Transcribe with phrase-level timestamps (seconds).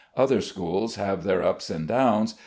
[0.17, 2.33] Other schools have their ups and downs.